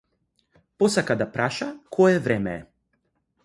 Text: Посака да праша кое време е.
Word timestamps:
Посака 0.83 1.15
да 1.21 1.27
праша 1.37 1.69
кое 1.97 2.19
време 2.29 2.55
е. 2.61 2.65